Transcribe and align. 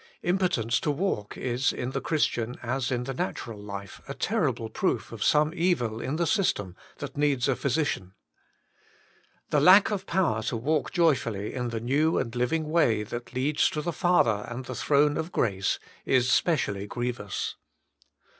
Impotence 0.23 0.79
to 0.79 0.89
walk 0.89 1.37
is, 1.37 1.71
in 1.71 1.91
the 1.91 2.01
Christian, 2.01 2.57
as 2.63 2.89
in 2.89 3.03
the 3.03 3.13
natural 3.13 3.61
life, 3.61 4.01
a 4.07 4.15
terrible 4.15 4.67
proof 4.67 5.11
of 5.11 5.23
some 5.23 5.53
evil 5.55 6.01
in 6.01 6.15
the 6.15 6.25
system 6.25 6.75
that 6.97 7.15
needs 7.15 7.47
a 7.47 7.55
physician. 7.55 8.15
The 9.51 9.59
lack 9.61 9.91
of 9.91 10.07
power 10.07 10.41
to 10.41 10.57
walk 10.57 10.91
joyfully 10.91 11.53
in 11.53 11.69
the 11.69 11.79
new 11.79 12.17
and 12.17 12.35
living 12.35 12.67
way 12.71 13.03
that 13.03 13.35
leads 13.35 13.69
to 13.69 13.81
the 13.83 13.93
Father 13.93 14.47
and 14.49 14.65
the 14.65 14.73
throne 14.73 15.17
of 15.17 15.31
grace 15.31 15.77
is 16.03 16.03
91 16.03 16.07
92 16.07 16.07
THE 16.07 16.09
MINISTRY 16.09 16.09
OF 16.09 16.15
INTERCESSION 16.15 16.37
specially 16.39 16.87
grievous. 16.87 17.55